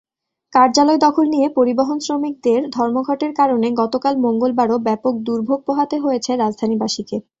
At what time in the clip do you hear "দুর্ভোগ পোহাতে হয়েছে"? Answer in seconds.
5.27-6.31